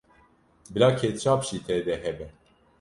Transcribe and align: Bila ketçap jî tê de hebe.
Bila 0.73 0.89
ketçap 0.99 1.41
jî 1.47 1.57
tê 1.65 1.77
de 1.87 1.95
hebe. 2.03 2.27